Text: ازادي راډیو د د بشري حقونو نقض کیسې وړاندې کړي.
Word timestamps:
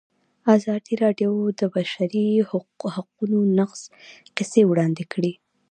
ازادي 0.55 0.93
راډیو 1.03 1.33
د 1.51 1.53
د 1.59 1.61
بشري 1.73 2.27
حقونو 2.93 3.39
نقض 3.57 3.81
کیسې 4.35 4.61
وړاندې 4.65 5.03
کړي. 5.13 5.33